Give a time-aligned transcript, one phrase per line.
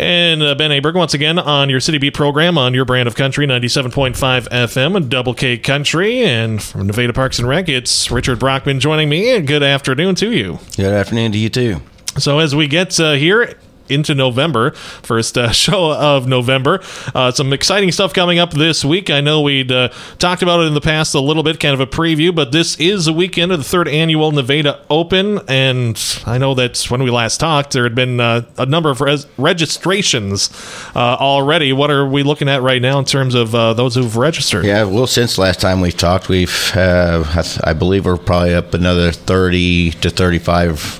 [0.00, 3.14] And uh, Ben Aberg once again on your City Beat program on your brand of
[3.14, 6.20] country, 97.5 FM and Double K Country.
[6.20, 9.36] And from Nevada Parks and Rec, it's Richard Brockman joining me.
[9.36, 10.58] And good afternoon to you.
[10.78, 11.82] Good afternoon to you too.
[12.16, 13.58] So as we get uh, here
[13.90, 16.80] into November, first uh, show of November.
[17.14, 19.10] Uh, some exciting stuff coming up this week.
[19.10, 19.88] I know we'd uh,
[20.18, 22.78] talked about it in the past a little bit, kind of a preview, but this
[22.78, 27.10] is a weekend of the third annual Nevada Open, and I know that when we
[27.10, 30.50] last talked, there had been uh, a number of res- registrations
[30.94, 31.72] uh, already.
[31.72, 34.64] What are we looking at right now in terms of uh, those who've registered?
[34.64, 39.90] Yeah, well, since last time we've talked, we've I believe we're probably up another thirty
[39.92, 40.99] to thirty-five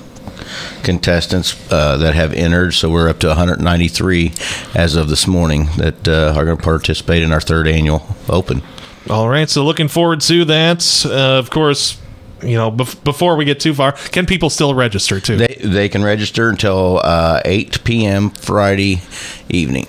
[0.83, 2.73] contestants uh, that have entered.
[2.73, 4.33] So we're up to 193
[4.75, 8.61] as of this morning that uh, are going to participate in our third annual Open.
[9.09, 11.05] All right, so looking forward to that.
[11.05, 11.99] Uh, of course,
[12.43, 15.37] you know, bef- before we get too far, can people still register too?
[15.37, 18.29] They, they can register until uh, 8 p.m.
[18.29, 19.01] Friday
[19.49, 19.85] evening.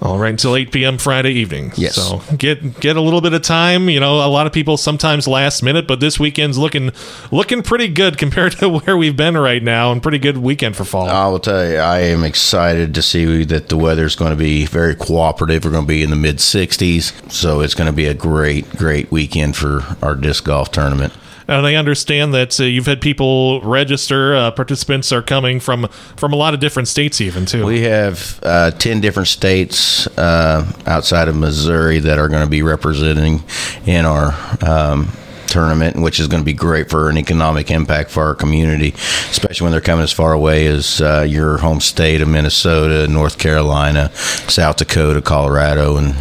[0.00, 0.96] All right, until 8 p.m.
[0.96, 1.72] Friday evening.
[1.74, 1.96] Yes.
[1.96, 3.88] So get get a little bit of time.
[3.88, 6.92] You know, a lot of people sometimes last minute, but this weekend's looking
[7.32, 10.84] looking pretty good compared to where we've been right now, and pretty good weekend for
[10.84, 11.08] fall.
[11.08, 14.66] I will tell you, I am excited to see that the weather's going to be
[14.66, 15.64] very cooperative.
[15.64, 18.70] We're going to be in the mid 60s, so it's going to be a great,
[18.76, 21.12] great weekend for our disc golf tournament.
[21.48, 24.36] And I understand that uh, you've had people register.
[24.36, 27.64] Uh, participants are coming from from a lot of different states, even too.
[27.64, 32.62] We have uh, 10 different states uh, outside of Missouri that are going to be
[32.62, 33.42] representing
[33.86, 34.34] in our.
[34.62, 35.08] Um,
[35.48, 38.90] tournament which is going to be great for an economic impact for our community
[39.30, 43.38] especially when they're coming as far away as uh, your home state of minnesota north
[43.38, 46.14] carolina south dakota colorado and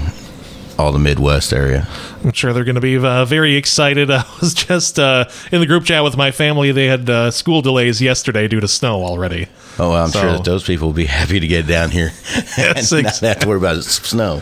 [0.78, 1.88] all the midwest area
[2.24, 4.12] I'm sure they're going to be uh, very excited.
[4.12, 6.72] I was just uh, in the group chat with my family.
[6.72, 9.48] They had uh, school delays yesterday due to snow already.
[9.80, 12.12] Oh, well, I'm So- sure that those people will be happy to get down here
[12.58, 14.42] Yes, and not have to worry about snow.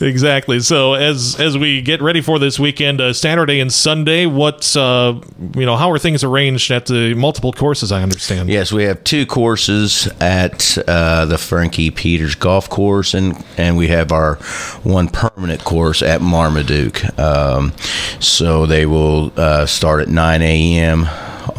[0.00, 0.60] Exactly.
[0.60, 5.20] So as as we get ready for this weekend, uh, Saturday and Sunday, what uh,
[5.54, 7.92] you know, how are things arranged at the multiple courses?
[7.92, 8.48] I understand.
[8.48, 13.88] Yes, we have two courses at uh, the Frankie Peters Golf Course, and and we
[13.88, 14.36] have our
[14.82, 17.18] one permanent course at Marmaduke.
[17.18, 17.72] Um,
[18.20, 21.04] so they will uh, start at 9 a.m.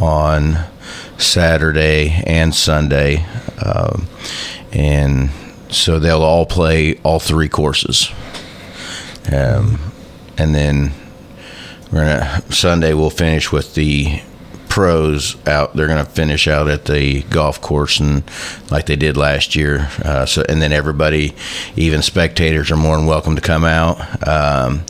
[0.02, 0.58] on
[1.22, 3.26] Saturday and Sunday,
[3.64, 4.08] um,
[4.72, 5.30] and
[5.70, 8.12] so they'll all play all three courses.
[9.32, 9.80] Um,
[10.38, 10.92] and then
[11.92, 14.22] we're gonna Sunday we'll finish with the
[14.70, 15.76] pros out.
[15.76, 18.24] They're gonna finish out at the golf course and
[18.72, 19.90] like they did last year.
[20.04, 21.36] Uh, so and then everybody,
[21.76, 24.28] even spectators, are more than welcome to come out.
[24.28, 24.84] Um,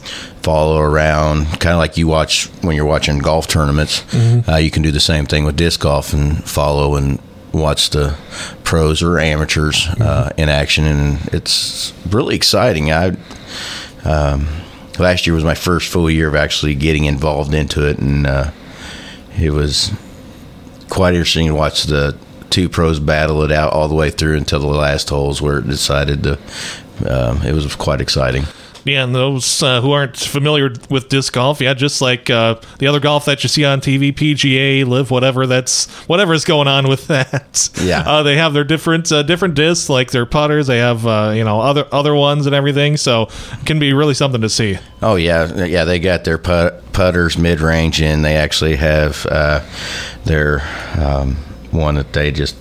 [0.43, 4.03] follow around kind of like you watch when you're watching golf tournaments
[4.47, 7.19] uh, you can do the same thing with disc golf and follow and
[7.53, 8.17] watch the
[8.63, 13.15] pros or amateurs uh, in action and it's really exciting i
[14.03, 14.47] um,
[14.99, 18.51] last year was my first full year of actually getting involved into it, and uh,
[19.37, 19.91] it was
[20.89, 22.17] quite interesting to watch the
[22.49, 25.67] two pros battle it out all the way through until the last holes where it
[25.67, 26.39] decided to.
[27.05, 28.43] Um, it was quite exciting.
[28.83, 32.87] Yeah, and those uh, who aren't familiar with disc golf, yeah, just like uh, the
[32.87, 37.05] other golf that you see on TV, PGA, LIV, whatever that's whatever's going on with
[37.07, 37.69] that.
[37.81, 37.99] Yeah.
[38.01, 40.67] uh, they have their different uh, different discs, like their putters.
[40.67, 42.97] They have uh, you know other other ones and everything.
[42.97, 44.79] So it can be really something to see.
[45.01, 45.83] Oh yeah, yeah.
[45.83, 49.61] They got their put, putters mid range, and they actually have uh,
[50.25, 50.61] their
[50.97, 51.35] um,
[51.69, 52.55] one that they just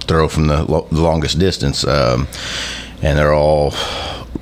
[0.00, 2.26] throw from the, lo- longest distance, um,
[3.02, 3.72] and they're all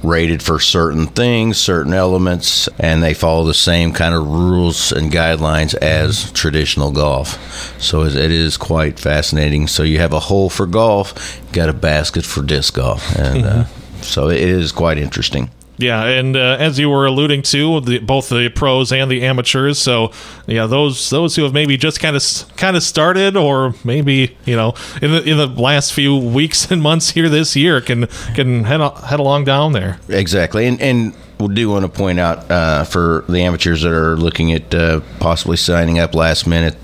[0.07, 5.11] rated for certain things, certain elements, and they follow the same kind of rules and
[5.13, 7.81] guidelines as traditional golf.
[7.81, 9.67] So it it is quite fascinating.
[9.67, 13.65] So you have a hole for golf, got a basket for disc golf, and uh,
[14.01, 15.51] so it is quite interesting.
[15.79, 19.79] Yeah, and uh, as you were alluding to, the, both the pros and the amateurs.
[19.79, 20.11] So,
[20.47, 22.23] yeah, those those who have maybe just kind of
[22.57, 26.83] kind of started, or maybe you know, in the in the last few weeks and
[26.83, 29.99] months here this year, can can head head along down there.
[30.09, 34.17] Exactly, and and we do want to point out uh, for the amateurs that are
[34.17, 36.77] looking at uh, possibly signing up last minute,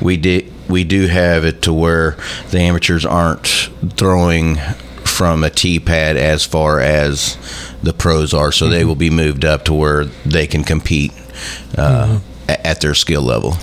[0.00, 2.16] we did we do have it to where
[2.50, 3.46] the amateurs aren't
[3.96, 4.58] throwing
[5.22, 7.36] from a tee pad as far as
[7.80, 11.12] the pros are, so they will be moved up to where they can compete
[11.78, 13.54] uh, a- at their skill level.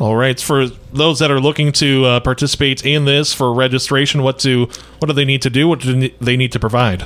[0.00, 4.40] All right, for those that are looking to uh, participate in this for registration, what
[4.40, 4.66] do
[4.98, 5.68] what do they need to do?
[5.68, 7.02] What do they need to provide?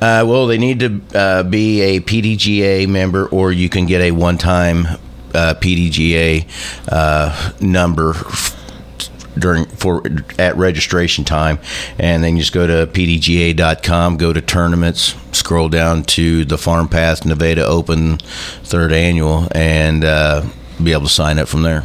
[0.00, 4.12] Uh, well, they need to uh, be a PDGA member, or you can get a
[4.12, 4.86] one-time
[5.34, 6.46] uh, PDGA
[6.92, 8.14] uh, number
[9.38, 10.02] during for
[10.38, 11.58] at registration time,
[11.98, 16.88] and then you just go to pdga.com, go to tournaments, scroll down to the Farm
[16.88, 18.18] Path Nevada Open
[18.62, 20.42] third annual, and uh,
[20.82, 21.84] be able to sign up from there.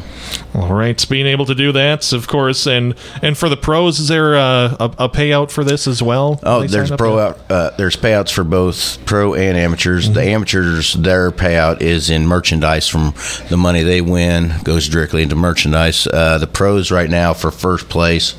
[0.56, 4.08] All right, being able to do that, of course, and and for the pros, is
[4.08, 6.40] there a, a, a payout for this as well?
[6.44, 7.40] Oh, there's pro out.
[7.50, 10.10] Uh, there's payouts for both pro and amateurs.
[10.10, 13.14] The amateurs, their payout is in merchandise from
[13.50, 16.08] the money they win goes directly into merchandise.
[16.08, 18.36] Uh, the pros right now for first place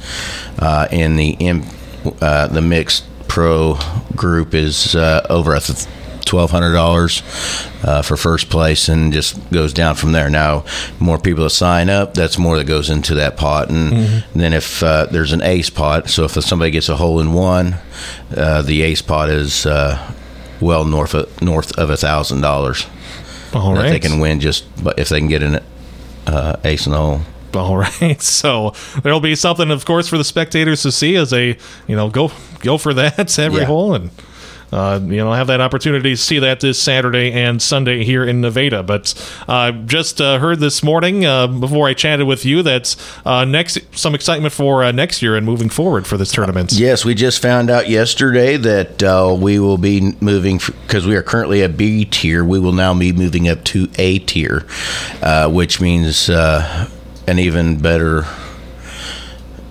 [0.59, 1.65] uh, in the M,
[2.21, 3.79] uh, the mixed pro
[4.15, 5.87] group is uh, over a th-
[6.25, 7.23] twelve hundred dollars
[7.83, 10.29] uh, for first place, and just goes down from there.
[10.31, 10.65] Now,
[10.99, 14.83] more people that sign up, that's more that goes into that pot, and then if
[14.83, 17.77] uh, there's an ace pot, so if somebody gets a hole in one,
[18.37, 20.13] uh, the ace pot is uh,
[20.61, 22.87] well north of, north of a thousand dollars.
[23.53, 25.61] All that They can win just but if they can get an
[26.27, 27.21] uh, ace and the hole.
[27.55, 28.73] All right, so
[29.05, 31.57] there'll be something, of course, for the spectators to see as they,
[31.87, 33.67] you know, go go for that every Yeah.
[33.67, 34.11] hole and.
[34.73, 38.41] Uh, you know, have that opportunity to see that this Saturday and Sunday here in
[38.41, 38.83] Nevada.
[38.83, 39.15] But
[39.49, 43.79] uh, just uh, heard this morning uh, before I chatted with you that uh, next
[43.97, 46.73] some excitement for uh, next year and moving forward for this tournament.
[46.73, 51.63] Yes, we just found out yesterday that we will be moving because we are currently
[51.63, 52.45] a B tier.
[52.45, 54.67] We will now be moving up to A tier,
[55.49, 58.27] which means an even better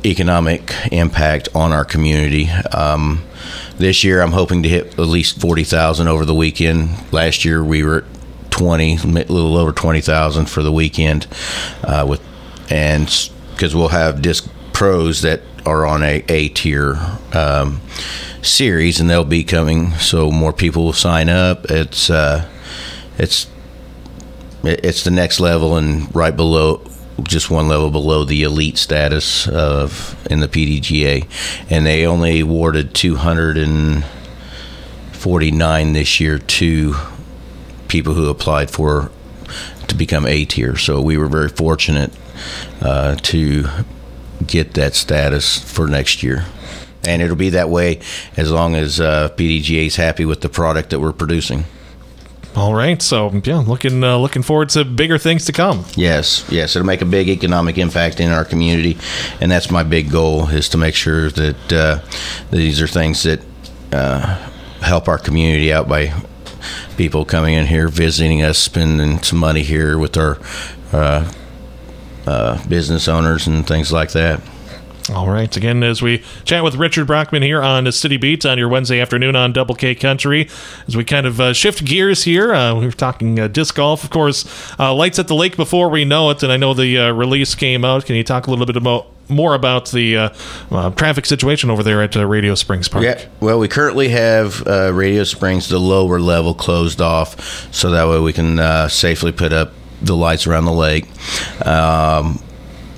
[0.05, 2.49] economic impact on our community.
[2.49, 3.23] Um,
[3.77, 6.89] this year, I'm hoping to hit at least forty thousand over the weekend.
[7.11, 11.27] Last year, we were at twenty, a little over twenty thousand for the weekend,
[11.83, 12.21] uh, with
[12.69, 13.05] and
[13.51, 16.97] because we'll have disc pros that are on a A tier
[17.33, 17.81] um,
[18.41, 21.65] series, and they'll be coming, so more people will sign up.
[21.71, 22.49] It's uh,
[23.17, 23.47] it's
[24.63, 26.81] it's the next level and right below
[27.21, 31.27] just one level below the elite status of in the PDGA
[31.69, 36.95] and they only awarded 249 this year to
[37.87, 39.11] people who applied for
[39.87, 40.75] to become A tier.
[40.75, 42.11] So we were very fortunate
[42.81, 43.65] uh, to
[44.45, 46.45] get that status for next year.
[47.05, 47.99] And it'll be that way
[48.37, 51.65] as long as uh, PDGA is happy with the product that we're producing
[52.55, 55.85] All right, so yeah, looking uh, looking forward to bigger things to come.
[55.95, 58.97] Yes, yes, it'll make a big economic impact in our community,
[59.41, 61.99] and that's my big goal is to make sure that uh,
[62.51, 63.41] these are things that
[63.91, 64.37] uh,
[64.81, 66.13] help our community out by
[66.95, 70.37] people coming in here, visiting us, spending some money here with our
[70.91, 71.31] uh,
[72.27, 74.41] uh, business owners and things like that.
[75.09, 75.55] All right.
[75.55, 79.35] Again, as we chat with Richard Brockman here on City Beat on your Wednesday afternoon
[79.35, 80.49] on Double K Country,
[80.87, 84.03] as we kind of uh, shift gears here, uh, we were talking uh, disc golf,
[84.03, 84.45] of course.
[84.79, 87.53] Uh, lights at the lake before we know it, and I know the uh, release
[87.53, 88.05] came out.
[88.05, 90.29] Can you talk a little bit about more about the uh,
[90.71, 93.03] uh, traffic situation over there at uh, Radio Springs Park?
[93.03, 98.07] Yeah, well, we currently have uh, Radio Springs, the lower level, closed off, so that
[98.07, 101.07] way we can safely put up the lights around the lake.
[101.65, 102.41] Um,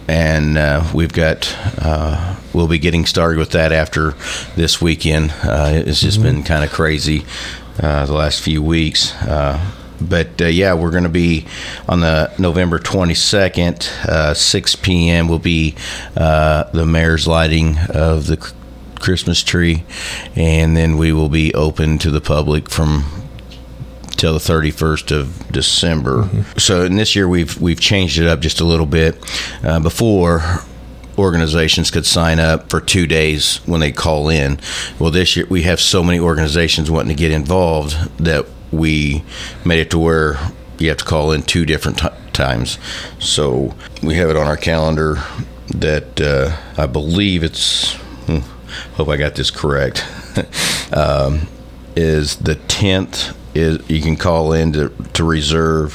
[0.08, 4.12] and uh, we've got, uh, we'll be getting started with that after
[4.56, 5.34] this weekend.
[5.44, 7.26] Uh, it's just been kind of crazy
[7.82, 9.14] uh, the last few weeks.
[9.24, 9.60] Uh,
[10.02, 11.46] but uh, yeah, we're going to be
[11.88, 15.28] on the November 22nd, uh, 6 p.m.
[15.28, 15.76] will be
[16.16, 18.54] uh, the mayor's lighting of the
[19.00, 19.84] Christmas tree,
[20.36, 23.25] and then we will be open to the public from
[24.18, 26.30] till the 31st of December.
[26.58, 29.18] So, in this year we've we've changed it up just a little bit.
[29.64, 30.42] Uh, before
[31.18, 34.60] organizations could sign up for two days when they call in.
[35.00, 39.24] Well, this year we have so many organizations wanting to get involved that we
[39.64, 40.38] made it to where
[40.78, 42.78] you have to call in two different ti times.
[43.20, 45.16] So we have it on our calendar
[45.74, 47.94] that uh, I believe it's.
[48.26, 48.40] hmm,
[48.96, 50.06] Hope I got this correct.
[50.94, 51.48] um,
[51.96, 55.94] is the tenth is you can call in to, to reserve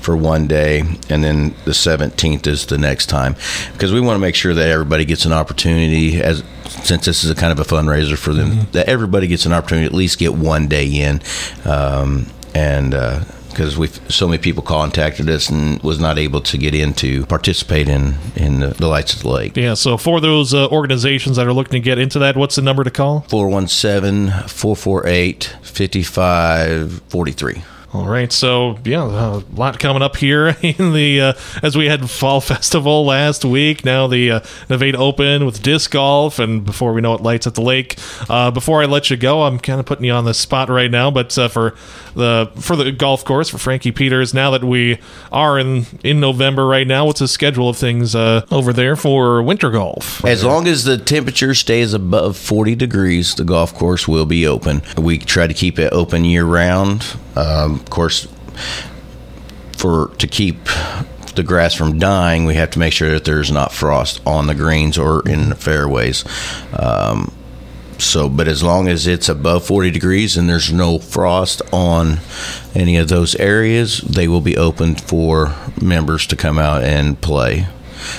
[0.00, 3.34] for one day and then the 17th is the next time.
[3.72, 6.42] Because we want to make sure that everybody gets an opportunity as
[6.84, 9.86] since this is a kind of a fundraiser for them that everybody gets an opportunity
[9.86, 11.20] to at least get one day in
[11.64, 13.20] um, and uh,
[13.52, 17.24] because we so many people contacted us and was not able to get in to
[17.26, 21.36] participate in in the, the lights of the lake Yeah, so for those uh, organizations
[21.36, 23.20] that are looking to get into that, what's the number to call?
[23.28, 27.62] 417 448 5543
[27.94, 31.32] All right, so yeah, a lot coming up here in the uh,
[31.62, 33.84] as we had Fall Festival last week.
[33.84, 37.54] Now the uh, Nevada Open with disc golf, and before we know it, lights at
[37.54, 37.98] the lake.
[38.30, 40.90] Uh, before I let you go, I'm kind of putting you on the spot right
[40.90, 41.74] now, but uh, for
[42.14, 44.98] the for the golf course for Frankie Peters, now that we
[45.30, 49.42] are in in November right now, what's the schedule of things uh, over there for
[49.42, 50.24] winter golf?
[50.24, 54.80] As long as the temperature stays above 40 degrees, the golf course will be open.
[54.96, 57.04] We try to keep it open year round.
[57.34, 58.28] Um, of course,
[59.76, 60.56] for to keep
[61.34, 64.54] the grass from dying, we have to make sure that there's not frost on the
[64.54, 66.24] greens or in the fairways.
[66.78, 67.32] Um,
[67.98, 72.18] so, but as long as it's above 40 degrees and there's no frost on
[72.74, 77.66] any of those areas, they will be open for members to come out and play.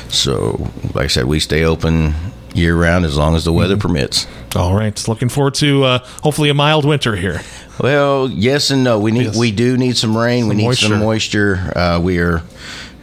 [0.08, 2.14] So, like I said, we stay open
[2.54, 4.26] year round as long as the weather permits.
[4.56, 7.42] All right, looking forward to uh, hopefully a mild winter here.
[7.82, 9.00] Well, yes and no.
[9.00, 9.38] We need Yes.
[9.38, 10.48] we do need some rain.
[10.48, 10.88] we need moisture.
[10.88, 11.72] some moisture.
[11.76, 12.44] Uh, we are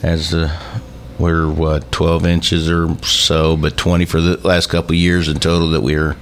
[0.03, 0.50] as uh,
[1.19, 5.39] we're what twelve inches or so, but twenty for the last couple of years in
[5.41, 6.17] total that we're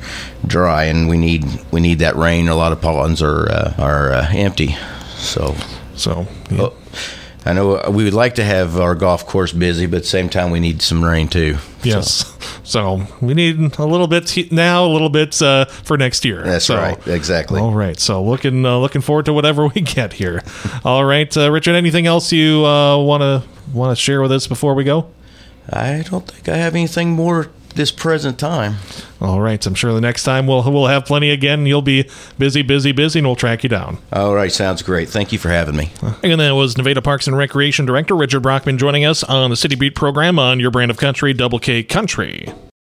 [0.46, 2.48] dry, and we need we need that rain.
[2.48, 4.76] A lot of ponds are uh, are uh, empty,
[5.16, 5.54] so.
[5.94, 6.68] So yeah.
[7.48, 10.28] I know we would like to have our golf course busy, but at the same
[10.28, 11.56] time we need some rain too.
[11.82, 12.34] Yes.
[12.68, 13.06] So.
[13.22, 16.42] we need a little bit now, a little bit uh, for next year.
[16.42, 17.58] That's So- right, exactly.
[17.60, 17.98] All right.
[17.98, 20.42] So looking uh, looking forward to whatever we get here.
[20.84, 21.76] All right, uh, Richard.
[21.76, 25.08] Anything else you want to want to share with us before we go?
[25.70, 28.76] I don't think I have anything more this present time.
[29.20, 29.64] All right.
[29.66, 31.66] I'm sure the next time we'll we'll have plenty again.
[31.66, 32.08] You'll be
[32.38, 33.98] busy, busy, busy, and we'll track you down.
[34.12, 35.08] All right, sounds great.
[35.08, 35.90] Thank you for having me.
[36.22, 39.76] And that was Nevada Parks and Recreation Director Richard Brockman joining us on the City
[39.76, 42.52] Beat program on your brand of country, Double K Country.